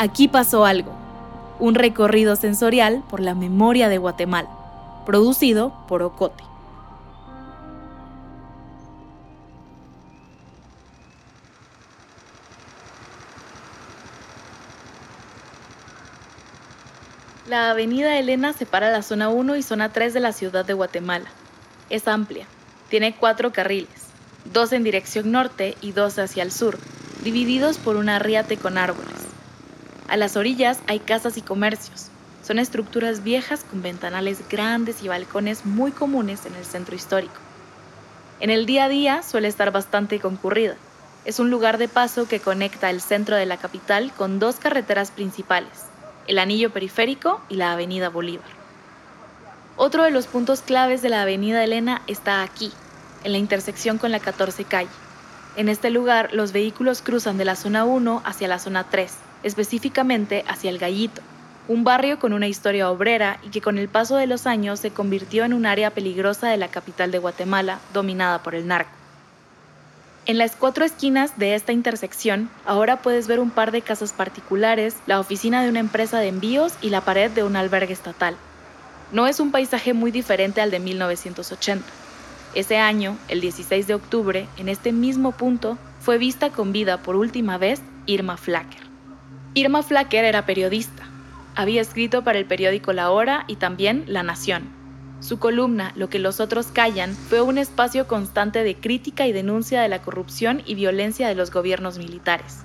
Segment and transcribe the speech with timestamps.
[0.00, 0.92] Aquí pasó algo,
[1.58, 4.48] un recorrido sensorial por la memoria de Guatemala,
[5.04, 6.44] producido por Ocote.
[17.48, 21.28] La avenida Elena separa la zona 1 y zona 3 de la ciudad de Guatemala.
[21.90, 22.46] Es amplia,
[22.88, 24.06] tiene cuatro carriles,
[24.44, 26.78] dos en dirección norte y dos hacia el sur,
[27.24, 29.17] divididos por un arriate con árboles.
[30.08, 32.06] A las orillas hay casas y comercios.
[32.42, 37.34] Son estructuras viejas con ventanales grandes y balcones muy comunes en el centro histórico.
[38.40, 40.76] En el día a día suele estar bastante concurrida.
[41.26, 45.10] Es un lugar de paso que conecta el centro de la capital con dos carreteras
[45.10, 45.84] principales,
[46.26, 48.48] el anillo periférico y la avenida Bolívar.
[49.76, 52.72] Otro de los puntos claves de la avenida Elena está aquí,
[53.24, 54.88] en la intersección con la 14 calle.
[55.58, 59.12] En este lugar los vehículos cruzan de la zona 1 hacia la zona 3,
[59.42, 61.20] específicamente hacia el Gallito,
[61.66, 64.92] un barrio con una historia obrera y que con el paso de los años se
[64.92, 68.92] convirtió en un área peligrosa de la capital de Guatemala, dominada por el narco.
[70.26, 74.94] En las cuatro esquinas de esta intersección, ahora puedes ver un par de casas particulares,
[75.08, 78.36] la oficina de una empresa de envíos y la pared de un albergue estatal.
[79.10, 81.84] No es un paisaje muy diferente al de 1980.
[82.54, 87.16] Ese año, el 16 de octubre, en este mismo punto, fue vista con vida por
[87.16, 88.82] última vez Irma Flacker.
[89.54, 91.04] Irma Flacker era periodista.
[91.54, 94.78] Había escrito para el periódico La Hora y también La Nación
[95.20, 99.80] su columna, Lo que los otros callan, fue un espacio constante de crítica y denuncia
[99.80, 102.58] de la corrupción y violencia de los gobiernos militares.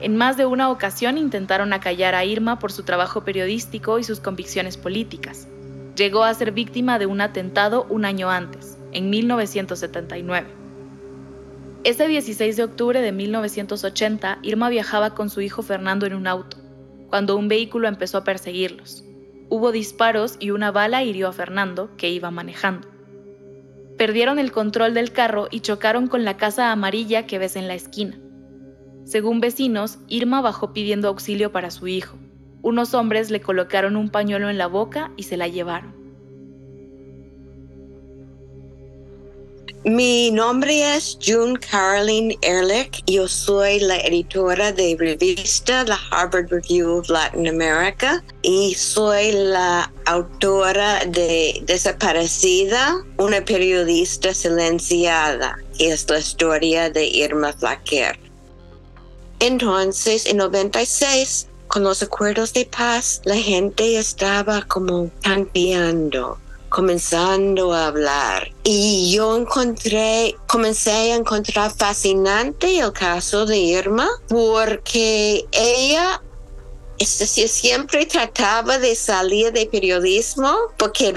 [0.00, 4.18] En más de una ocasión intentaron acallar a Irma por su trabajo periodístico y sus
[4.18, 5.46] convicciones políticas.
[5.94, 10.48] Llegó a ser víctima de un atentado un año antes, en 1979.
[11.84, 16.58] Ese 16 de octubre de 1980, Irma viajaba con su hijo Fernando en un auto,
[17.08, 19.04] cuando un vehículo empezó a perseguirlos.
[19.48, 22.88] Hubo disparos y una bala hirió a Fernando, que iba manejando.
[23.98, 27.74] Perdieron el control del carro y chocaron con la casa amarilla que ves en la
[27.74, 28.18] esquina.
[29.04, 32.16] Según vecinos, Irma bajó pidiendo auxilio para su hijo.
[32.62, 36.01] Unos hombres le colocaron un pañuelo en la boca y se la llevaron.
[39.84, 43.02] Mi nombre es June Caroline Ehrlich.
[43.08, 49.92] Yo soy la editora de revista La Harvard Review of Latin America y soy la
[50.06, 58.16] autora de Desaparecida, una periodista silenciada, que es la historia de Irma Flaquer.
[59.40, 66.38] Entonces, en 96, con los acuerdos de paz, la gente estaba como cambiando
[66.72, 68.50] comenzando a hablar.
[68.64, 76.20] Y yo encontré, comencé a encontrar fascinante el caso de Irma porque ella
[76.98, 81.12] es decir, siempre trataba de salir de periodismo porque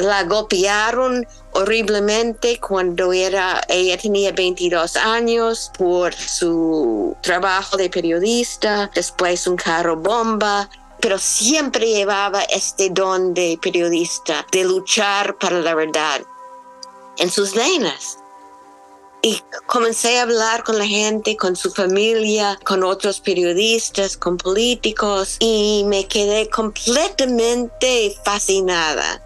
[0.00, 9.46] la golpearon horriblemente cuando era, ella tenía 22 años por su trabajo de periodista, después
[9.46, 10.68] un carro bomba
[11.06, 16.20] pero siempre llevaba este don de periodista, de luchar para la verdad
[17.18, 18.18] en sus venas.
[19.22, 25.36] Y comencé a hablar con la gente, con su familia, con otros periodistas, con políticos,
[25.38, 29.22] y me quedé completamente fascinada.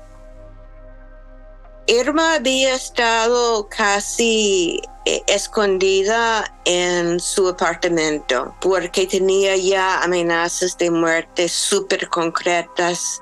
[1.91, 11.49] Irma había estado casi eh, escondida en su apartamento porque tenía ya amenazas de muerte
[11.49, 13.21] súper concretas.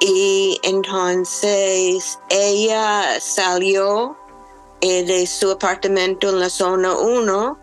[0.00, 4.16] Y entonces ella salió
[4.80, 7.58] eh, de su apartamento en la zona 1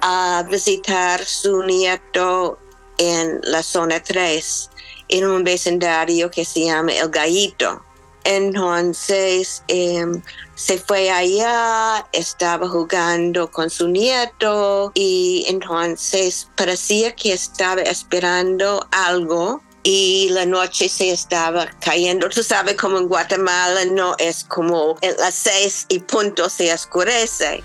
[0.00, 2.58] a visitar su nieto
[2.98, 4.70] en la zona 3,
[5.10, 7.91] en un vecindario que se llama El Gallito.
[8.24, 10.22] Entonces em,
[10.54, 19.60] se fue allá, estaba jugando con su nieto y entonces parecía que estaba esperando algo
[19.82, 22.28] y la noche se estaba cayendo.
[22.28, 27.62] Tú sabes como en Guatemala no es como en las seis y punto se oscurece.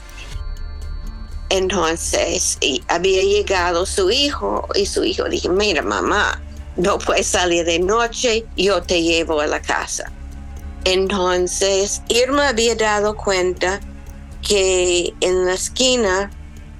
[1.49, 2.57] Entonces
[2.87, 6.41] había llegado su hijo y su hijo dijo, mira mamá,
[6.75, 10.11] no puedes salir de noche, yo te llevo a la casa.
[10.87, 13.81] Entonces, Irma había dado cuenta
[14.41, 16.31] que en la esquina,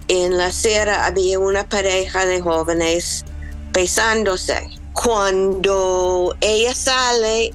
[0.08, 3.26] en la acera, había una pareja de jóvenes
[3.74, 4.70] besándose.
[4.94, 7.52] Cuando ella sale,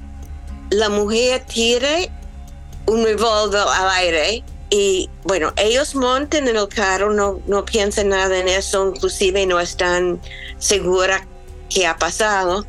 [0.69, 1.89] la mujer tira
[2.85, 8.37] un revólver al aire Y bueno, ellos montan en el carro, no, no piensan nada
[8.37, 10.21] en eso, inclusive no están
[10.59, 11.23] seguras
[11.67, 12.63] qué ha pasado.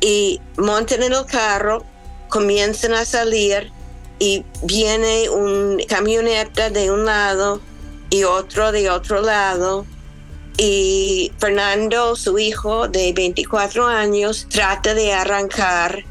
[0.00, 1.84] Y montan en el carro,
[2.30, 3.70] comienzan a salir
[4.18, 7.60] y viene un camioneta de un lado
[8.08, 9.84] y otro de otro lado.
[10.56, 16.04] Y Fernando, su hijo de 24 años, trata de arrancar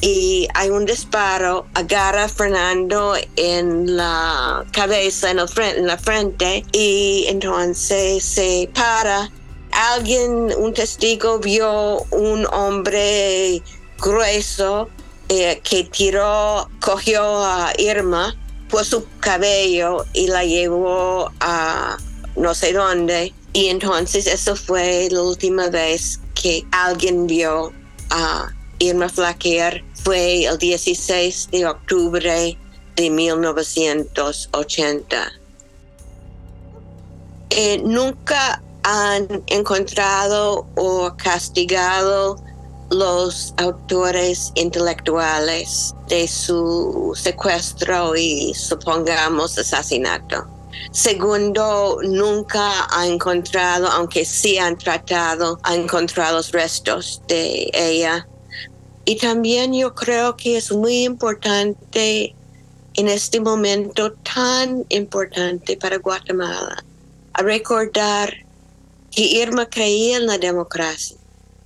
[0.00, 5.96] y hay un disparo, agarra a Fernando en la cabeza, en, el frente, en la
[5.96, 9.30] frente, y entonces se para.
[9.72, 13.62] Alguien, un testigo, vio un hombre
[13.98, 14.90] grueso
[15.28, 18.34] eh, que tiró, cogió a Irma
[18.68, 21.96] por su cabello y la llevó a
[22.36, 23.32] no sé dónde.
[23.52, 27.72] Y entonces eso fue la última vez que alguien vio
[28.10, 32.58] a Irma Flaquier fue el 16 de octubre
[32.96, 35.32] de 1980.
[37.50, 42.36] Eh, nunca han encontrado o castigado
[42.94, 50.46] los autores intelectuales de su secuestro y supongamos asesinato.
[50.90, 58.26] Segundo, nunca ha encontrado, aunque sí han tratado, ha encontrado los restos de ella
[59.04, 62.34] y también yo creo que es muy importante
[62.94, 66.82] en este momento tan importante para Guatemala
[67.34, 68.32] recordar
[69.10, 71.16] que Irma creía en la democracia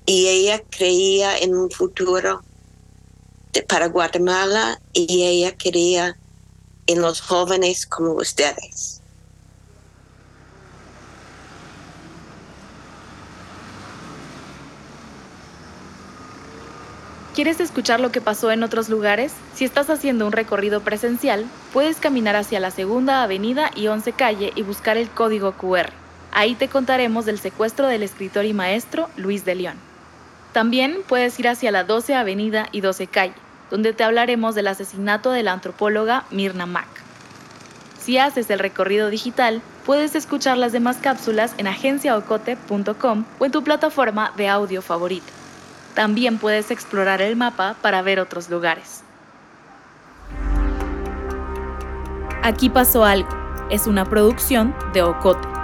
[0.09, 2.41] y ella creía en un futuro
[3.69, 6.17] para Guatemala y ella creía
[6.87, 9.03] en los jóvenes como ustedes.
[17.35, 19.35] ¿Quieres escuchar lo que pasó en otros lugares?
[19.55, 21.45] Si estás haciendo un recorrido presencial,
[21.75, 25.91] puedes caminar hacia la Segunda Avenida y 11 Calle y buscar el código QR.
[26.33, 29.88] Ahí te contaremos del secuestro del escritor y maestro Luis de León.
[30.53, 33.35] También puedes ir hacia la 12 Avenida y 12 Calle,
[33.71, 36.89] donde te hablaremos del asesinato de la antropóloga Mirna Mack.
[38.01, 43.63] Si haces el recorrido digital, puedes escuchar las demás cápsulas en agenciaocote.com o en tu
[43.63, 45.31] plataforma de audio favorita.
[45.95, 49.03] También puedes explorar el mapa para ver otros lugares.
[52.43, 53.29] Aquí pasó algo.
[53.69, 55.58] Es una producción de Ocote.